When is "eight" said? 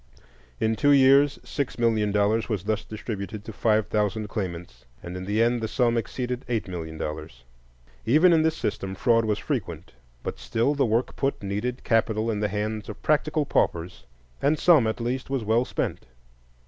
6.49-6.67